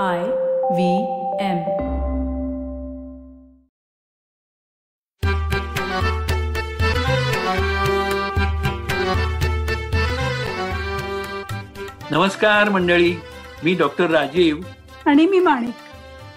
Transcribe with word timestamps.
I 0.00 0.18
V 0.76 0.84
M. 1.40 1.58
नमस्कार 12.10 12.68
मंडळी. 12.68 13.16
मी 13.64 13.74
डॉक्टर 13.74 14.10
राजीव. 14.10 14.56
आणि 15.06 15.26
मी 15.26 15.38
माणिक. 15.38 15.74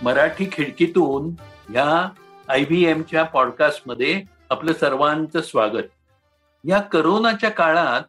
मराठी 0.01 0.49
खिडकीतून 0.51 1.29
या 1.75 2.09
आय 2.47 2.63
व्ही 2.63 2.85
एमच्या 2.85 3.23
पॉडकास्टमध्ये 3.23 4.23
आपलं 4.49 4.73
सर्वांचं 4.73 5.41
स्वागत. 5.41 5.87
या 6.63 6.81
करोनाच्या 6.81 7.49
काळात 7.49 8.01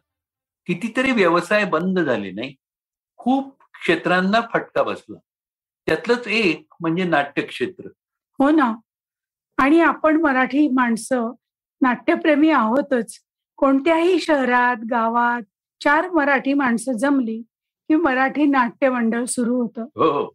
कितीतरी 0.65 1.11
व्यवसाय 1.11 1.65
बंद 1.65 1.99
झाले 1.99 2.31
नाही? 2.31 2.55
खूप 3.17 3.63
क्षेत्रांना 3.73 4.39
फटका 4.53 4.83
बसला. 4.83 5.17
त्यातलंच 5.87 6.27
एक 6.27 6.73
म्हणजे 6.81 7.03
नाट्य 7.03 7.41
क्षेत्र 7.41 7.87
हो 8.39 8.49
ना. 8.49 8.73
आणि 9.57 9.79
आपण 9.81 10.19
मराठी 10.21 10.67
माणसं 10.67 11.31
नाट्यप्रेमी 11.81 12.49
आहोतच. 12.49 13.17
कोणत्याही 13.59 14.19
शहरात 14.19 14.83
गावात 14.91 15.41
चार 15.81 16.09
मराठी 16.09 16.53
माणसं 16.53 16.97
जमली 16.97 17.37
की 17.89 17.95
मराठी 17.95 18.45
नाट्य 18.45 18.89
मंडळ 18.89 19.23
सुरू 19.25 19.55
होतं. 19.61 19.85
हो 19.95 20.25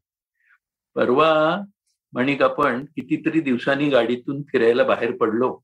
परवा 0.96 1.60
म्हणिक 2.12 2.42
आपण 2.42 2.84
कितीतरी 2.86 3.40
दिवसांनी 3.40 3.88
गाडीतून 3.90 4.42
फिरायला 4.42 4.84
बाहेर 4.84 5.16
पडलो 5.16 5.58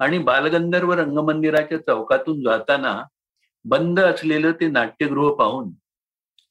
आणि 0.00 0.18
बालगंधर्व 0.18 0.92
रंगमंदिराच्या 0.92 1.78
चौकातून 1.78 2.42
जाताना 2.42 3.02
बंद 3.64 4.00
असलेलं 4.00 4.52
ते 4.52 4.68
नाट्यगृह 4.68 5.34
पाहून 5.34 5.70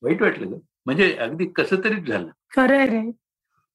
वाईट 0.04 0.22
वाटलं 0.22 0.52
ग. 0.52 0.60
म्हणजे 0.86 1.14
अगदी 1.16 1.46
कसं 1.46 1.84
तरीच 1.84 2.08
झालं. 2.08 2.30
खरंय 2.56 2.86
रे. 2.86 3.12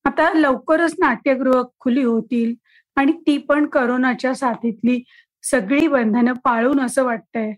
आता 0.04 0.32
लवकरच 0.34 0.94
नाट्यगृह 0.98 1.62
खुली 1.80 2.02
होतील 2.02 2.54
आणि 2.96 3.12
ती 3.26 3.37
पण 3.38 3.66
करोनाच्या 3.66 4.34
साथीतली 4.34 5.02
सगळी 5.42 5.87
बंधनं 5.88 6.32
पाळून 6.32 6.80
असं 6.80 7.04
वाटतंय. 7.04 7.50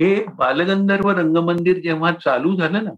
हे 0.00 0.24
बालगंधर्व 0.24 1.10
रंगमंदिर 1.10 1.78
जेव्हा 1.78 2.12
चालू 2.12 2.56
झालं 2.56 2.84
ना 2.84 2.90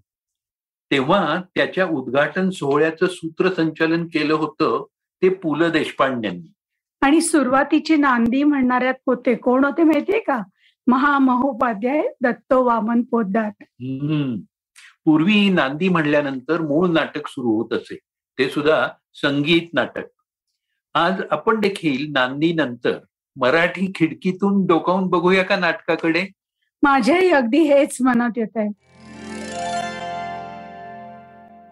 तेव्हा 0.91 1.43
त्याच्या 1.55 1.87
उद्घाटन 1.87 2.51
सोहळ्याचं 2.51 3.07
सूत्रसंचालन 3.07 4.07
केलं 4.07 4.35
होतं 4.35 4.85
ते 5.23 5.29
पु 5.29 5.55
ल 5.55 5.71
देशपांड्यांनी. 5.71 6.53
आणि 7.01 7.21
सुरुवातीची 7.21 7.97
नांदी 7.97 8.43
म्हणणाऱ्यात 8.45 8.95
होते. 9.07 9.35
कोण 9.35 9.65
होते 9.65 9.83
माहितीये 9.83 10.21
का? 10.21 10.41
महामहोपाध्याय 10.87 12.03
दत्तो 12.21 12.65
वामन 12.65 13.03
पोद्दार. 13.03 13.51
पूर्वी 15.11 15.49
नांदी 15.51 15.89
म्हणल्यानंतर 15.89 16.61
मूळ 16.61 16.89
नाटक 16.89 17.29
सुरू 17.29 17.51
होत 17.51 17.73
असे. 17.73 17.99
ते 18.39 18.49
सुद्धा 18.51 18.89
संगीत 19.15 19.69
नाटक. 19.73 20.05
आज 20.95 21.21
आपण 21.31 21.61
देखील 21.61 22.13
नांदी 22.13 22.53
नंतर 22.53 22.99
मराठी 23.37 23.93
खिडकीतून 23.95 24.67
डोकावून 24.67 25.09
बघूया 25.09 25.43
का 25.45 25.57
नाटकाकडे? 25.57 26.27
माझ्याही 26.83 27.31
अगदी 27.31 27.59
हेच 27.59 27.97
मनात 28.01 28.31
येत 28.37 28.57
आहे. 28.57 28.69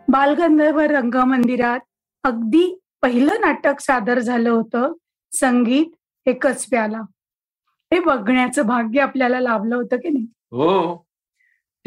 बालगंधर्व 0.08 0.80
रंगमंदिरात 0.80 1.80
अगदी 2.24 2.78
पहिलं 3.02 3.40
नाटक 3.40 3.80
सादर 3.80 4.18
झालं 4.18 4.50
होतं 4.50 4.92
संगीत 5.32 6.28
एकच 6.28 6.66
प्याला 6.66 6.98
हे 7.92 8.00
बघण्याचं 8.00 8.66
भाग्य 8.66 9.00
आपल्याला 9.00 9.40
लाभलं 9.40 9.76
होतं 9.76 9.96
की 9.96 10.08
नाही? 10.08 10.26
हो. 10.52 11.07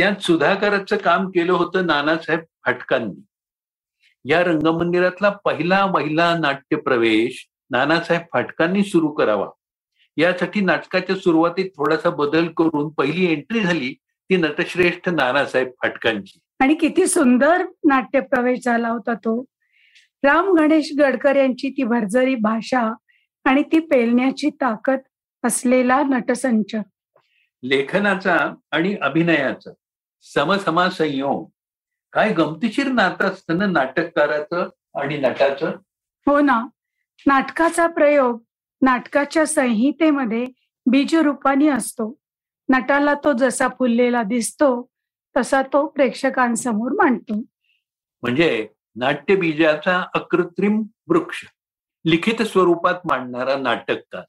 त्यात 0.01 0.21
सुधाकराचं 0.21 0.97
काम 0.97 1.27
केलं 1.27 1.53
होतं 1.53 1.85
नानासाहेब 1.85 2.41
फाटकांनी. 2.65 3.21
या 4.25 4.43
रंगमंदिरातला 4.43 5.29
पहिला 5.29 5.85
महिला 5.85 6.37
नाट्य 6.39 6.75
प्रवेश 6.75 7.49
नानासाहेब 7.71 8.21
फाटकांनी 8.33 8.83
सुरू 8.83 9.07
करावा. 9.07 9.49
यासाठी 10.17 10.61
नाटकाच्या 10.61 11.15
सुरुवातीत 11.15 11.65
थोडासा 11.65 12.09
बदल 12.09 12.47
करून 12.47 12.89
पहिली 12.89 13.31
एंट्री 13.31 13.59
झाली 13.59 13.93
ती 14.03 14.37
नटश्रेष्ठ 14.37 15.09
नानासाहेब 15.09 15.67
फाटकांची. 15.67 16.39
आणि 16.59 16.73
किती 16.73 17.07
सुंदर 17.07 17.65
नाट्य 17.83 18.19
प्रवेश 18.19 18.59
झाला 18.63 18.89
होता 18.89 19.13
तो. 19.13 19.45
राम 20.23 20.53
गणेश 20.53 20.93
गडकर 20.99 21.35
यांची 21.35 21.69
ती 21.69 21.83
भरजरी 21.83 22.35
भाषा 22.35 22.93
आणि 23.43 23.63
ती 23.63 23.79
पेलण्याची 23.79 24.49
ताकद 24.49 24.97
असलेला 25.43 26.03
नटसंच. 26.03 26.75
लेखनाचा 27.63 28.55
आणि 28.71 28.95
अभिनयाचा 29.01 29.71
समसमा 30.23 30.89
संयोग 30.89 31.49
काय 32.13 32.31
गमतीशीर 32.33 32.87
नातं 32.87 33.25
असतं 33.25 33.57
ना 33.57 33.65
नाटककाराचं 33.65 34.69
आणि 34.95 35.17
नटाचं? 35.17 35.71
हो 36.27 36.39
ना. 36.39 36.61
नाटकाचा 37.25 37.87
प्रयोग 37.87 38.41
नाटकाच्या 38.81 39.45
संहितेमध्ये 39.45 40.45
बीजरूपाने 40.85 41.67
असतो. 41.67 42.13
नटाला 42.69 43.13
तो 43.13 43.33
जसा 43.33 43.67
फुललेला 43.67 44.23
दिसतो 44.23 44.69
तसा 45.35 45.61
तो 45.61 45.85
प्रेक्षकांसमोर 45.87 46.91
मांडतो. 46.91 47.41
म्हणजे 48.23 48.67
नाट्यबीजाचा 48.95 50.03
अकृत्रिम 50.13 50.81
वृक्ष 51.07 51.43
लिखित 52.05 52.41
स्वरूपात 52.41 52.95
मांडणारा 53.05 53.55
नाटककार 53.55 54.23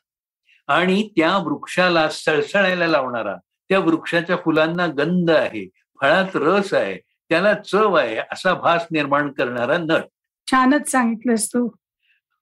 आणि 0.69 1.09
त्या 1.09 1.37
वृक्षाला 1.37 2.09
सळसळायला 2.09 2.87
लावणारा 2.87 3.37
त्या 3.69 3.79
वृक्षाच्या 3.79 4.37
फुलांना 4.37 4.87
गंध 4.87 5.31
आहे 5.31 5.69
फळात 6.03 6.25
रस 6.35 6.75
आहे 6.75 6.99
त्याला 7.29 7.55
चव 7.55 7.95
आहे 7.95 8.17
असा 8.17 8.55
भास 8.55 8.87
निर्माण 8.91 9.33
करणारा 9.33 9.79
नट. 9.79 10.03
छानच 10.51 10.91
सांगितलंस 10.91 11.49
तू. 11.49 11.67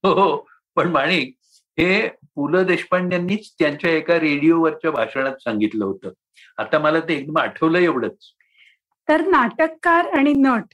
हो 0.04 0.12
हो 0.12 0.46
पण 0.76 0.88
माणिक 0.88 1.36
हे 1.78 2.08
पु 2.08 2.48
ल 2.48 2.62
देशपांड्यांनीच 2.62 3.54
त्यांच्या 3.58 3.90
एका 3.90 4.20
रेडिओवरच्या 4.20 4.90
भाषणात 4.90 5.36
सांगितलं 5.40 5.84
होतं. 5.84 6.10
आता 6.58 6.78
मला 6.78 7.00
ते 7.00 7.14
एकदम 7.14 7.38
आठवलं 7.38 7.78
एवढंच. 7.78 8.34
तर 9.08 9.26
नाटककार 9.26 10.06
आणि 10.06 10.32
नट 10.32 10.64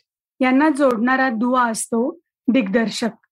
यांना 0.40 0.68
जोडणारा 0.68 1.28
दुवा 1.28 1.70
असतो 1.70 2.18
दिग्दर्शक. 2.48 3.26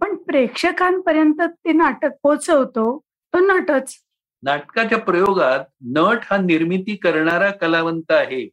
पण 0.00 0.16
प्रेक्षकांपर्यंत 0.16 1.42
ते 1.42 1.72
नाटक 1.72 2.10
पोचवतो 2.22 3.00
तो 3.34 3.38
नटच. 3.38 3.94
नाटकाच्या 4.42 4.98
प्रयोगात 4.98 5.60
नट 5.80 6.18
हा 6.30 6.36
निर्मिती 6.36 6.96
करणारा 6.96 7.50
कलावंत 7.50 8.10
आहे. 8.10 8.48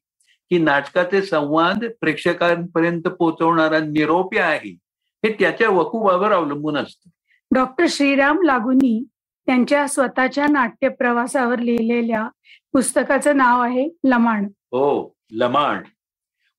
की 0.52 0.58
नाटकाचे 0.58 1.22
संवाद 1.22 1.86
प्रेक्षकांपर्यंत 2.02 3.02
पोहोचवणारा 3.02 3.80
निरोप्य 3.80 4.40
आहे 4.40 4.78
हे 5.26 5.34
त्याच्या 5.40 5.70
वकुबावर 5.70 6.32
अवलंबून 6.32 6.78
असतं. 6.78 7.10
डॉक्टर 7.54 7.86
श्रीराम 7.90 8.42
लागूनी 8.42 9.06
त्यांच्या 9.46 9.88
स्वतःच्या 9.88 10.46
नाट्य 10.52 10.90
प्रवासावर 10.90 11.60
लिहिलेल्या 11.60 12.28
पुस्तकाचं 12.74 13.38
नाव 13.38 13.62
आहे 13.62 13.88
लमाण. 14.04 14.46
हो 14.46 15.16
लमाण. 15.32 15.84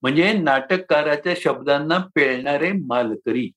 म्हणजे 0.01 0.33
नाटककाराच्या 0.33 1.33
शब्दांना 1.37 1.97
पेळणारे 1.97 2.71
मालकरी. 2.71 3.51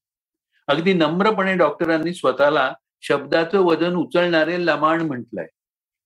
अगदी 0.66 0.92
नम्रपणे 0.92 1.54
डॉक्टरांनी 1.54 2.14
स्वतःला 2.14 2.72
शब्दाचं 3.02 3.60
वजन 3.60 3.94
उचलणारे 3.94 4.66
लमाण 4.66 5.00
म्हटलंय. 5.00 5.46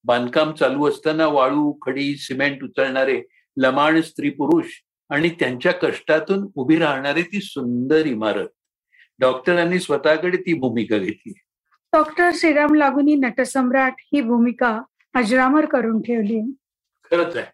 बांधकाम 0.04 0.52
चालू 0.52 0.88
असताना 0.88 1.26
वाळू 1.26 1.72
खडी 1.86 2.16
सिमेंट 2.16 2.62
उचलणारे 2.62 3.22
लमाण 3.56 4.00
स्त्री 4.00 4.30
पुरुष 4.30 4.64
आणि 5.10 5.28
त्यांच्या 5.28 5.72
कष्टातून 5.72 6.46
उभी 6.54 6.78
राहणारी 6.78 7.22
ती 7.22 7.40
सुंदर 7.40 8.06
इमारत. 8.06 8.48
डॉक्टरांनी 9.18 9.78
स्वतःकडे 9.78 10.36
ती 10.36 10.52
भूमिका 10.52 10.96
घेतली. 10.96 11.32
डॉक्टर 11.92 12.30
श्रीराम 12.34 12.74
लागूनी 12.74 13.14
नटसम्राट 13.14 13.94
ही 13.98 14.20
भूमिका 14.20 14.80
अजरामर 15.14 15.64
करून 15.64 16.02
ठेवली. 16.02 16.52
खरंच 17.04 17.36
आहे. 17.36 17.46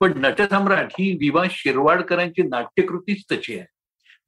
पण 0.00 0.12
नटसम्राट 0.16 0.86
ही 0.92 1.12
विवा 1.12 1.44
शिरवाडकरांची 1.50 2.42
नाट्यकृतीच 2.42 3.24
तशी 3.32 3.58
आहे. 3.58 3.66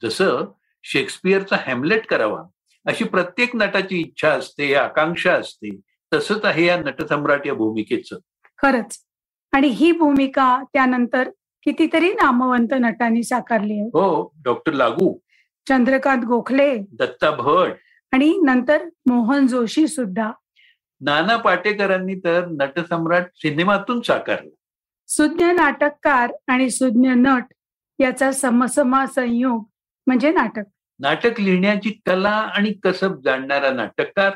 जसं 0.03 0.45
शेक्सपियरचा 0.83 1.57
हॅमलेट 1.57 2.07
करावा 2.07 2.43
अशी 2.87 3.05
प्रत्येक 3.05 3.57
नटाची 3.57 4.01
इच्छा 4.01 4.31
असते 4.31 4.75
आकांक्षा 4.75 5.35
असते 5.35 5.81
तसंच 6.13 6.45
आहे 6.45 6.67
या 6.67 6.77
नटसम्राट 6.77 7.47
या 7.47 7.55
भूमिकेचं. 7.55 8.17
खरंच. 8.63 9.07
आणि 9.53 9.69
ही 9.69 9.93
भूमिका 9.93 10.63
त्यानंतर 10.73 11.31
कितीतरी 11.65 12.13
नामवंत 12.13 12.75
नटांनी 12.81 13.23
साकारली 13.23 13.73
आहे. 13.73 13.89
हो 13.89 14.33
डॉक्टर 14.45 14.73
लागू 14.73 15.19
चंद्रकांत 15.69 16.25
गोखले 16.25 16.77
दत्ता 16.99 17.31
भट 17.31 17.73
आणि 18.13 18.41
नंतर 18.45 18.85
मोहन 19.07 19.47
जोशी 19.47 19.87
सुद्धा. 19.87 20.31
नाना 21.01 21.37
पाटेकरांनी 21.37 22.15
तर 22.15 22.47
नटसम्राट 22.47 23.27
सिनेमातून 23.35 24.01
साकारलं. 24.01 24.51
सुज्ञ 25.09 25.45
नाटककार 25.45 26.33
आणि 26.47 26.71
सुज्ञ 26.71 27.11
नट 27.17 27.45
याचा 27.99 28.33
समसमा 28.33 29.07
संयोग 29.07 29.69
म्हणजे 30.07 30.33
नाटक. 30.33 30.63
नाटक 31.01 31.41
लिहिण्याची 31.41 31.91
कला 32.07 32.37
आणि 32.57 32.73
कसब 32.83 33.21
जाणणारा 33.25 33.71
नाटककार 33.71 34.33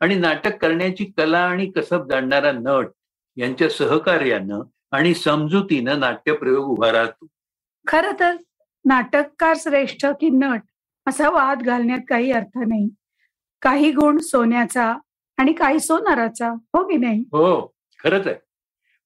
आणि 0.00 0.14
नाटक 0.14 0.56
करण्याची 0.56 1.04
कला 1.16 1.38
आणि 1.38 1.66
कसब 1.66 2.10
जाणणारा 2.10 2.52
नट. 2.52 2.86
यांच्या 3.36 3.68
सहकार्यानं 3.68 4.60
आणि 4.90 5.14
समजुतीनं 5.14 6.00
नाट्यप्रयोग 6.00 6.64
उभा 6.64 6.92
राहतो. 6.92 7.26
खर 7.86 8.06
तर 8.20 8.36
नाटककार 8.84 9.56
श्रेष्ठ 9.56 10.06
की 10.06 10.30
नट 10.30 10.62
असा 11.08 11.30
वाद 11.30 11.62
घालण्यात 11.62 11.98
काही 12.08 12.32
अर्थ 12.32 12.58
नाही. 12.58 12.88
काही 13.62 13.90
गुण 13.90 14.18
सोन्याचा 14.18 14.98
आणि 15.36 15.52
काही 15.52 15.80
सोनाराचा 15.80 16.48
हो 16.48 16.84
की 16.84 16.96
नाही? 16.96 17.20
हो 17.20 17.74
खरंच 18.04 18.26
आहे. 18.26 18.36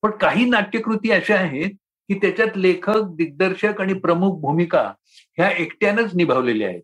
पण 0.02 0.10
काही 0.10 0.44
नाट्यकृती 0.44 1.10
अशा 1.10 1.34
आहेत 1.34 1.70
की 2.08 2.14
त्याच्यात 2.14 2.56
लेखक 2.56 3.02
दिग्दर्शक 3.14 3.80
आणि 3.80 3.94
प्रमुख 3.94 4.40
भूमिका 4.40 4.92
ह्या 5.36 5.50
एकट्यानंच 5.50 6.14
निभावलेल्या 6.14 6.68
आहेत. 6.68 6.82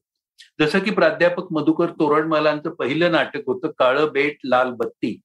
जसं 0.60 0.78
की 0.78 0.90
प्राध्यापक 0.90 1.52
मधुकर 1.52 1.86
तोरणमालांचं 1.86 2.70
पहिलं 2.70 3.12
नाटक 3.12 3.40
होतं 3.46 3.70
काळं 3.78 4.12
बेट 4.12 4.36
लाल 4.44 4.70
बत्ती. 4.70 5.20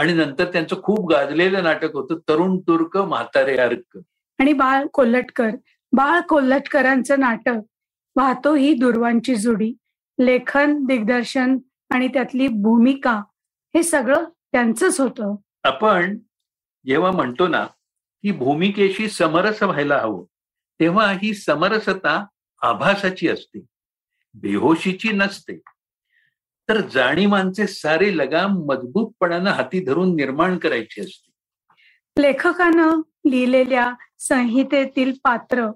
आणि 0.00 0.12
नंतर 0.12 0.44
त्यांचं 0.44 0.82
खूप 0.82 1.10
गाजलेलं 1.10 1.62
नाटक 1.62 1.92
होतं 1.92 2.18
तरुण 2.28 2.58
तुर्क 2.58 2.96
म्हातारे 2.96 3.56
अर्क. 3.56 3.98
आणि 4.38 4.52
बाळ 4.52 4.86
कोल्हटकर 4.86 5.48
बाळ 5.92 6.20
कोल्हटकरांचं 6.20 7.20
नाटक 7.20 7.56
वाहतो 8.16 8.54
ही 8.54 8.74
दुर्वांची 8.74 9.34
जुडी. 9.34 9.74
लेखन 10.18 10.84
दिग्दर्शन 10.84 11.58
आणि 11.90 12.08
त्यातली 12.08 12.48
भूमिका 12.48 13.22
हे 13.74 13.82
सगळं 13.82 14.24
त्यांचंच 14.52 15.00
होतं. 15.00 15.34
आपण 15.64 16.18
जेव्हा 16.86 17.10
म्हणतो 17.10 17.48
ना 17.48 17.66
की 18.22 18.30
भूमिकेशी 18.30 19.08
समरस 19.08 19.62
व्हायला 19.62 19.98
हवं 19.98 20.24
तेव्हा 20.80 21.12
ही 21.12 21.34
समरसता 21.34 22.26
आभासाची 22.62 23.28
असते. 23.28 23.66
बेहोशीची 24.34 25.12
नसते. 25.12 25.60
तर 26.70 26.80
जाणीवांचे 26.80 27.66
सारे 27.66 28.18
लगाम 28.18 28.50
मजबूतपणानं 28.66 29.50
हाती 29.50 29.84
धरून 29.84 30.16
निर्माण 30.16 30.58
करायची 30.58 31.00
असते. 31.00 31.30
लेखकानं 32.22 33.00
लिहिलेल्या 33.26 33.94
संहितेतील 34.18 35.12
पात्र 35.24 35.70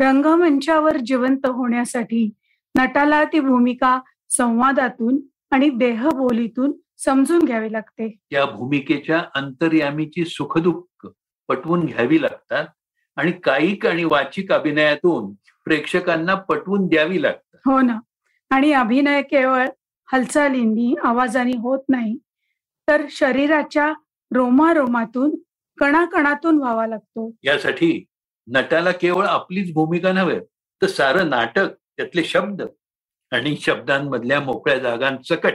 रंगमंचावर 0.00 0.96
जिवंत 0.96 1.46
होण्यासाठी 1.46 2.30
नटाला 2.78 3.24
ती 3.24 3.40
भूमिका 3.40 4.00
संवादातून 4.30 5.20
आणि 5.50 5.68
देहबोलीतून 5.68 6.72
समजून 6.98 7.44
घ्यावी 7.44 7.72
लागते. 7.72 8.16
त्या 8.30 8.44
भूमिकेच्या 8.44 9.22
अंतर्यामीची 9.34 10.24
सुखदुःख 10.24 11.06
पटवून 11.48 11.86
घ्यावी 11.86 12.22
लागतात 12.22 12.66
आणि 13.16 13.32
कायिक 13.32 13.86
आणि 13.86 14.04
वाचिक 14.04 14.52
अभिनयातून 14.52 15.32
प्रेक्षकांना 15.64 16.34
पटवून 16.34 16.86
द्यावी 16.86 17.22
लागतात. 17.22 17.58
हो 17.66 17.80
ना. 17.80 17.98
आणि 18.50 18.72
अभिनय 18.72 19.22
केवळ 19.22 19.66
हालचालींनी 20.12 20.94
आवाजाने 21.04 21.56
होत 21.58 21.84
नाही 21.88 22.16
तर 22.88 23.04
शरीराच्या 23.10 23.92
रोमारोमातून 24.30 25.34
कणाकणातून 25.78 26.58
व्हावा 26.58 26.86
लागतो. 26.86 27.30
यासाठी 27.44 28.04
नटाला 28.48 28.90
केवळ 28.92 29.26
आपलीच 29.26 29.72
भूमिका 29.74 30.12
नव्हे 30.12 30.38
तर 30.82 30.86
सारं 30.86 31.30
नाटक 31.30 31.68
त्यातले 31.96 32.24
शब्द 32.24 32.62
आणि 33.32 33.56
शब्दांमधल्या 33.60 34.40
मोकळ्या 34.40 34.78
जागांसकट 34.78 35.54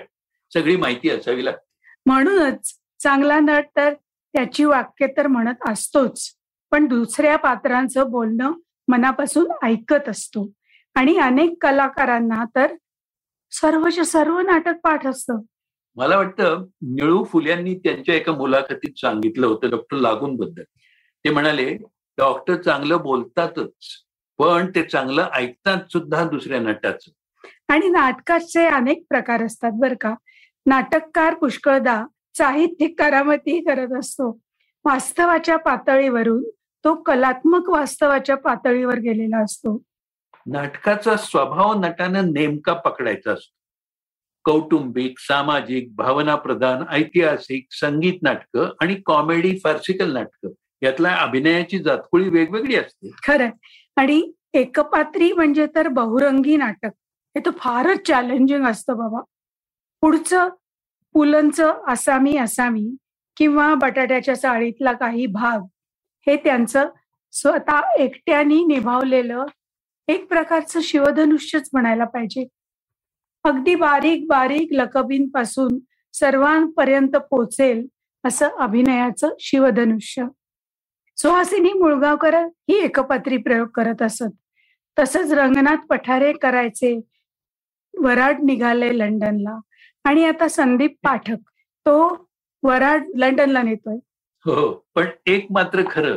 सगळी 0.52 0.76
माहिती 0.76 1.10
असावी 1.10 1.46
लागते. 1.46 1.66
म्हणूनच 2.06 2.74
चांगला 3.00 3.40
नट 3.40 3.66
तर 3.76 3.94
त्याची 4.34 4.64
वाक्य 4.66 5.08
तर 5.08 5.28
म्हणत 5.28 5.70
असतोच 5.70 6.28
पण 6.72 6.86
दुसऱ्या 6.86 7.36
पात्रांचं 7.36 8.10
बोलणं 8.12 8.54
मनापासून 8.88 9.52
ऐकत 9.64 10.10
असतो. 10.10 10.50
आणि 10.96 11.18
अनेक 11.18 11.54
कलाकारांना 11.62 12.44
तर 12.56 12.76
सर्वच्या 13.52 14.06
सर्व 14.06 14.40
नाटक 14.40 14.80
पाठ 14.84 15.06
असतं. 15.08 15.40
मला 15.98 16.18
वाटतं 16.18 16.66
निळू 16.82 17.24
फुल्यांनी 17.24 17.74
त्यांच्या 17.76 18.16
एका 18.16 18.32
मुलाखतीत 18.32 18.94
सांगितलं 18.98 19.48
होतं 19.48 19.70
डॉक्टर 19.70 19.98
लागून 19.98 20.36
बद्दल 20.36 20.64
ते 21.26 21.30
म्हणाले 21.30 21.74
डॉक्टर 22.18 22.62
चांगलं 22.62 23.02
बोलतातच 23.04 23.88
पण 24.40 24.70
ते 24.76 24.84
चांगलं 24.84 25.30
ऐकतात 25.34 25.92
सुद्धा 25.92 26.24
दुसऱ्या 26.30 26.60
नटाचं. 26.60 27.12
आणि 27.68 27.88
नाटकाचे 27.90 28.66
अनेक 28.66 29.04
प्रकार 29.10 29.44
असतात 29.44 29.72
बर 29.74 29.94
का. 30.02 30.14
नाटककार 30.66 31.34
पुष्कळदा 31.34 32.04
साहित्यिक 32.38 33.00
करामती 33.00 33.60
करत 33.60 33.94
असतो. 34.00 34.30
वास्तवाच्या 34.86 35.58
पातळीवरून 35.58 36.44
तो 36.86 36.96
कलात्मक 36.96 37.70
वास्तवाच्या 37.70 38.36
पातळीवर 38.38 39.00
गेलेला 39.00 39.44
असतो. 39.44 39.82
नाटकाचा 40.52 41.18
स्वभाव 41.18 41.74
नटानं 41.74 42.26
नेमका 42.26 42.74
पकडायचा 42.74 43.32
असतो. 43.34 43.58
कौटुंबिक 44.44 45.20
सामाजिक 45.20 45.96
भावनाप्रधान 45.96 46.84
ऐतिहासिक 46.90 47.68
संगीत 47.72 48.14
नाटकं 48.22 48.70
आणि 48.82 48.96
कॉमेडी 48.96 49.60
फार्सिकल 49.64 50.14
नाटकं. 50.14 50.50
यातल्या 50.82 51.16
अभिनयाची 51.16 51.80
जातकुळी 51.80 52.30
वेगवेगळी 52.30 52.76
असते. 52.76 53.12
खरंय. 53.24 53.50
आणि 53.96 54.34
एकपात्री 54.54 55.34
म्हणजे 55.34 55.68
तर 55.76 55.88
बहुरंगी 55.88 56.58
नाटक. 56.58 56.90
हे 57.36 57.40
तर 57.46 57.52
फारच 57.52 58.08
चॅलेंजिंग 58.08 58.66
असतं 58.66 58.98
बाबा. 58.98 59.22
पुढचं 60.02 60.50
पुलंचं 61.14 61.74
आसामी 61.88 62.38
आसामी 62.38 62.96
किंवा 63.38 63.76
बटाट्याच्या 63.76 64.36
चाळीतला 64.36 64.94
काही 64.94 65.26
भाग 65.26 65.60
हे 66.28 66.36
त्यांचं 66.36 66.90
स्वतः 67.32 67.82
एकट्याने 68.00 68.56
निभावलेलं 68.56 69.46
एक 70.08 70.28
प्रकारचं 70.28 70.80
शिवधनुष्यच 70.82 71.70
म्हणायला 71.74 72.06
पाहिजे. 72.06 72.48
अगदी 73.44 73.76
बारीक 73.76 74.28
बारीक 74.28 74.68
लकबींपासून 74.72 75.80
सर्वांपर्यंत 76.14 77.16
पोचेल 77.16 77.88
असं 78.26 78.48
अभिनयाचं 78.48 79.30
शिवधनुष्य. 79.40 80.26
सुहासिनी 81.18 81.74
मुळगावकर 81.74 82.34
ही 82.34 82.78
एकपात्री 82.80 83.38
प्रयोग 83.38 83.68
करत 83.68 84.02
असत. 84.02 84.32
तसंच 85.00 85.32
रंगनाथ 85.32 85.88
पठारे 85.90 86.34
करायचे 86.34 87.02
वराड 88.00 88.40
निघाले 88.44 88.98
लंडनला. 88.98 89.60
आणि 90.04 90.26
आता 90.26 90.48
संदीप 90.48 90.96
पाठक 91.04 91.38
तो 91.58 92.28
वराड 92.64 93.08
लंडनला 93.16 93.62
नेतोय. 93.62 93.96
हो, 94.46 94.52
हो. 94.52 94.86
पण 94.96 95.06
एक 95.26 95.48
मात्र 95.50 95.82
खरं 95.92 96.16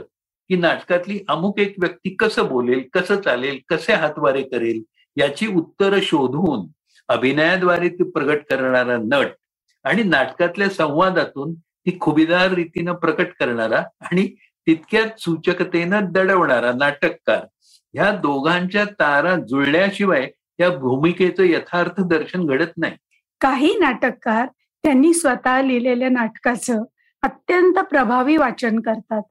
की 0.50 0.56
नाटकातली 0.56 1.20
अमुक 1.28 1.58
एक 1.58 1.74
व्यक्ती 1.78 2.14
कसं 2.14 2.46
बोलेल 2.46 2.82
कसं 2.92 3.20
चालेल 3.20 3.58
कसे 3.68 3.92
हातवारे 3.92 4.42
करेल 4.42 4.82
याची 5.16 5.46
उत्तरं 5.46 6.00
शोधून 6.00 6.66
अभिनयाद्वारे 7.08 7.88
ती 7.88 8.10
प्रगट 8.10 8.38
करणारा 8.50 8.96
नट 8.96 9.26
आणि 9.84 10.02
नाटकातल्या 10.02 10.68
संवादातून 10.68 11.54
ती 11.54 11.98
खुबीदार 12.00 12.52
रीतीनं 12.52 12.92
प्रकट 12.92 13.26
करणारा 13.40 13.78
आणि 14.00 14.34
तितक्याच 14.66 15.22
सूचकतेनं 15.24 16.00
दडवणारा 16.10 16.72
नाटककार. 16.72 17.46
ह्या 17.94 18.10
दोघांच्या 18.10 18.84
तारा 18.84 19.34
जुळल्याशिवाय 19.48 20.30
त्या 20.58 20.70
भूमिकेचं 20.70 21.42
यथार्थ 21.42 22.00
दर्शन 22.00 22.46
घडत 22.46 22.72
नाही. 22.76 22.92
काही 23.40 23.78
नाटककार 23.78 24.46
त्यांनी 24.82 25.14
स्वतः 25.14 25.62
लिहिलेल्या 25.62 26.08
नाटकाचं 26.08 26.82
अत्यंत 27.22 27.74
प्रभावी 27.74 28.36
वाचन 28.36 28.80
करतात. 28.80 29.22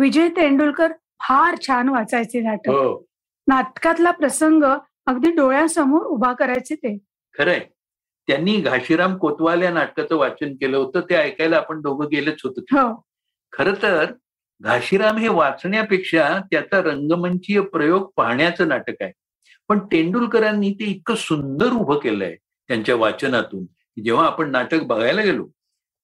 विजय 0.00 0.28
तेंडुलकर 0.28 0.92
फार 1.20 1.54
छान 1.66 1.88
वाचायचे 1.88 2.40
नाटक. 2.40 2.68
हो. 2.68 3.06
नाटकातला 3.46 4.10
प्रसंग 4.10 4.64
अगदी 5.06 5.30
डोळ्यासमोर 5.30 6.02
उभा 6.02 6.32
करायचे 6.32 6.74
ते. 6.74 6.98
खरंय. 7.38 7.60
त्यांनी 8.26 8.56
घाशीराम 8.56 9.18
कोतवाल 9.18 9.62
या 9.62 9.70
नाटकाचं 9.70 10.16
वाचन 10.16 10.54
केलं 10.54 10.76
होतं 10.76 11.00
ते 11.00 11.14
ऐकायला 11.14 11.56
आपण 11.56 11.80
दोघं 11.80 12.06
गेलेच 12.12 12.40
होतो. 12.44 12.60
हो. 12.60 13.02
खर 13.52 13.74
तर 13.82 14.12
घाशीराम 14.60 15.16
हे 15.16 15.28
वाचण्यापेक्षा 15.28 16.40
त्याचा 16.50 16.82
रंगमंचीय 16.82 17.60
प्रयोग 17.60 18.10
पाहण्याचं 18.16 18.68
नाटक 18.68 18.94
आहे. 19.00 19.12
पण 19.68 19.78
तेंडुलकरांनी 19.78 20.70
ते 20.70 20.84
इतकं 20.84 21.14
सुंदर 21.14 21.72
उभं 21.72 21.98
केलंय 21.98 22.36
त्यांच्या 22.68 22.96
वाचनातून 22.96 23.66
जेव्हा 24.02 24.26
आपण 24.26 24.50
नाटक 24.50 24.82
बघायला 24.82 25.22
गेलो. 25.22 25.48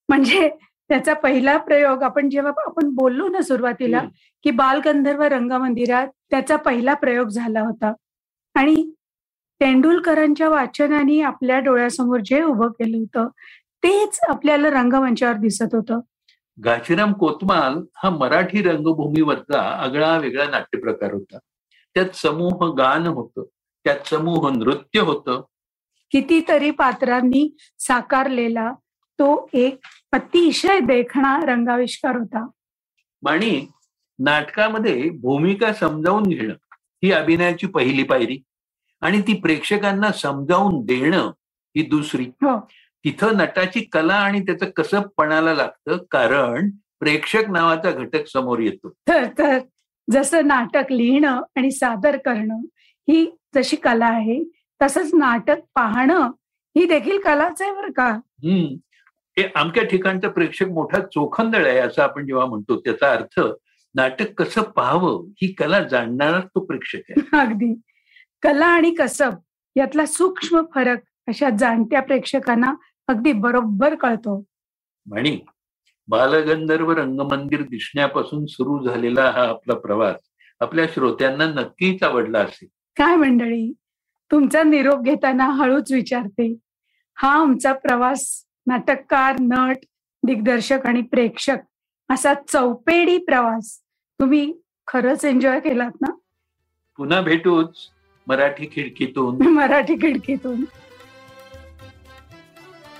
म्हणजे 0.09 0.49
त्याचा 0.89 1.13
पहिला 1.13 1.57
प्रयोग 1.57 2.03
आपण 2.03 2.29
जेव्हा 2.29 2.51
आपण 2.65 2.89
बोललो 2.89 3.27
ना 3.27 3.41
सुरुवातीला. 3.41 4.01
की 4.43 4.51
बालगंधर्व 4.51 5.21
रंगमंदिरात 5.21 6.07
त्याचा 6.29 6.55
पहिला 6.55 6.93
प्रयोग 6.93 7.27
झाला 7.27 7.61
होता. 7.61 7.93
आणि 8.55 8.91
तेंडुलकरांच्या 9.59 10.49
वाचनाने 10.49 11.21
आपल्या 11.21 11.59
डोळ्यासमोर 11.59 12.19
जे 12.25 12.43
उभं 12.43 12.67
केलं 12.67 12.97
होतं 12.97 13.27
तेच 13.83 14.19
आपल्याला 14.29 14.69
रंगमंचावर 14.69 15.33
दिसत 15.33 15.73
होतं. 15.73 15.99
घाशीराम 16.59 17.13
कोतमाल 17.13 17.81
हा 17.95 18.09
मराठी 18.09 18.61
रंगभूमीवरचा 18.61 19.61
आगळा 19.61 20.17
वेगळा 20.17 20.45
नाट्यप्रकार 20.49 21.13
होता. 21.13 21.37
त्यात 21.93 22.09
समूह 22.09 22.73
गान 22.75 23.07
होतं 23.07 23.43
त्यात 23.83 24.07
समूह 24.07 24.49
नृत्य 24.49 24.99
होतं. 24.99 25.43
कितीतरी 26.11 26.71
पात्रांनी 26.71 27.55
साकारलेला 27.79 28.71
तो 29.19 29.49
एक 29.53 29.79
अतिशय 30.11 30.79
देखणा 30.79 31.39
रंगाविष्कार 31.45 32.15
होता. 32.15 32.47
आणि 33.29 33.67
नाटकामध्ये 34.19 35.09
भूमिका 35.09 35.73
समजावून 35.73 36.23
घेणं 36.23 36.53
ही 37.03 37.11
अभिनयाची 37.11 37.67
पहिली 37.67 38.03
पायरी 38.03 38.43
आणि 39.01 39.21
ती 39.21 39.33
प्रेक्षकांना 39.33 40.11
समजावून 40.11 40.85
देणं 40.85 41.31
ही 41.77 41.83
दुसरी. 41.83 42.23
हो. 42.23 42.59
तिथं 43.05 43.37
नटाची 43.37 43.81
कला 43.81 44.13
आणि 44.13 44.39
त्याचं 44.39 44.65
कसं 44.65 45.01
पणाला 45.17 45.53
लागतं 45.53 45.97
कारण 46.11 46.69
प्रेक्षक 46.99 47.49
नावाचा 47.49 47.91
घटक 47.91 48.27
समोर 48.27 48.59
येतो. 48.59 48.89
तर 48.89 49.25
तर 49.37 49.59
जसं 50.09 50.47
नाटक 50.47 50.91
लिहिणं 50.91 51.41
आणि 51.55 51.71
सादर 51.71 52.17
करणं 52.17 52.57
ही 53.09 53.37
जशी 53.55 53.75
कला 53.75 54.05
आहे 54.05 54.43
तसंच 54.81 55.13
नाटक 55.13 55.55
पाहणं 55.75 56.31
ही 56.77 56.85
देखील 56.85 57.19
कलाच 57.19 57.61
आहे 57.61 57.71
बरं 57.71 57.91
का? 57.91 58.07
हम्म. 58.15 58.75
हे 59.37 59.43
अमक्या 59.55 59.83
ठिकाणचा 59.83 60.29
प्रेक्षक 60.29 60.67
मोठा 60.67 60.99
चोखंदळ 61.05 61.65
आहे 61.67 61.77
असं 61.79 62.01
आपण 62.01 62.25
जेव्हा 62.25 62.45
म्हणतो 62.45 62.79
त्याचा 62.79 63.11
अर्थ 63.11 63.39
नाटक 63.95 64.31
कसं 64.37 64.61
पाहावं 64.61 65.25
ही 65.41 65.51
कला 65.53 65.79
जाणणारा 65.83 66.39
तो 66.39 66.65
प्रेक्षक 66.65 66.99
आहे. 67.09 67.15
अगदी. 67.41 67.73
कला 68.43 68.65
आणि 68.65 68.93
कसब 68.95 69.35
यातला 69.75 70.05
सूक्ष्म 70.05 70.61
फरक 70.75 70.99
अशा 71.27 71.49
जाणत्या 71.59 72.01
प्रेक्षकांना 72.01 72.73
अगदी 73.07 73.31
बरोबर 73.33 73.95
कळतो. 73.95 74.37
म्हणी 75.05 75.37
बालगंधर्व 76.07 76.91
रंगमंदिर 76.91 77.61
दिसण्यापासून 77.61 78.45
सुरू 78.45 78.83
झालेला 78.87 79.29
हा 79.31 79.47
आपला 79.47 79.73
प्रवास 79.75 80.15
आपल्या 80.61 80.85
श्रोत्यांना 80.93 81.45
नक्कीच 81.45 82.03
आवडला 82.03 82.39
असेल. 82.39 82.67
काय 82.97 83.15
मंडळी 83.15 83.71
तुमचा 84.31 84.63
निरोप 84.63 85.03
घेताना 85.03 85.45
हळूच 85.49 85.91
विचारते. 85.91 86.53
हा 87.17 87.29
आमचा 87.33 87.73
प्रवास 87.73 88.44
नाटककार 88.67 89.35
नट 89.39 89.77
दिग्दर्शक 90.23 90.79
आणि 90.85 91.01
प्रेक्षक 91.01 91.57
असा 92.09 92.33
चौपेडी 92.33 93.17
प्रवास 93.17 93.79
तुम्ही 94.19 94.53
खरंच 94.87 95.25
एन्जॉय 95.25 95.59
केलात 95.59 95.91
ना? 96.01 96.07
पुन्हा 96.97 97.21
भेटूच 97.21 97.77
मराठी 98.27 98.65
खिडकीतून. 98.65 99.47
मराठी 99.47 99.95
खिडकीतून. 99.95 100.63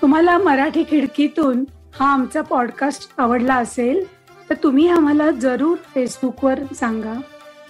तुम्हाला 0.02 0.38
मराठी 0.38 0.84
खिडकीतून 0.84 1.64
हा 2.00 2.12
आमचा 2.12 2.42
पॉडकास्ट 2.42 3.14
आवडला 3.18 3.54
असेल 3.54 4.04
तर 4.50 4.54
तुम्ही 4.62 4.88
आम्हाला 4.88 5.30
जरूर 5.30 5.76
फेसबुकवर 5.94 6.72
सांगा 6.74 7.14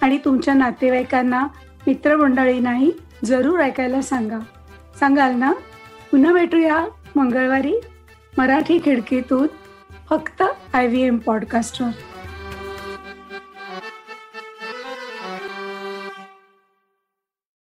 आणि 0.01 0.17
तुमच्या 0.25 0.53
नातेवाईकांना 0.53 1.47
मित्रमंडळींनाही 1.87 2.91
जरूर 3.25 3.59
ऐकायला 3.59 4.01
सांगा. 4.01 4.39
सांगाल 4.99 5.35
ना? 5.35 5.53
पुन्हा 6.11 6.33
भेटूया. 6.33 6.85
मंगळवारी 7.17 7.73
मराठी 8.37 8.79
खिडकीतून 8.85 9.47
फक्त 10.09 10.43
आय 10.73 10.87
व्ही 10.87 11.01
एम 11.03 11.17
पॉडकास्टवर 11.17 11.89